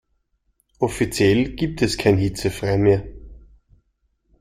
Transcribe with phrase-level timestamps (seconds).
[0.79, 3.03] Offiziell gibt es kein Hitzefrei mehr.